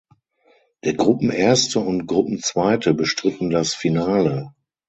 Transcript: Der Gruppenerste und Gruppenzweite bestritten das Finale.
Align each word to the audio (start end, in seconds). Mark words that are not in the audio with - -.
Der 0.83 0.95
Gruppenerste 0.95 1.79
und 1.79 2.07
Gruppenzweite 2.07 2.95
bestritten 2.95 3.51
das 3.51 3.75
Finale. 3.75 4.51